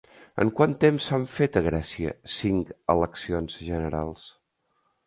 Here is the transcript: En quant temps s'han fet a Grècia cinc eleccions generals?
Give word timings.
En 0.43 0.51
quant 0.59 0.71
temps 0.83 1.09
s'han 1.09 1.27
fet 1.33 1.59
a 1.61 1.63
Grècia 1.67 2.15
cinc 2.39 2.75
eleccions 2.95 3.63
generals? 3.71 4.27